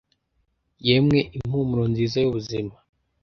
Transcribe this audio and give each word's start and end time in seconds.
yemwe 0.87 1.19
impumuro 1.37 1.83
nziza 1.91 2.15
y'ubuzima 2.23 2.73